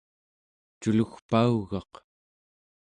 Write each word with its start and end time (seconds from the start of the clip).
culugpaugaq 0.81 1.91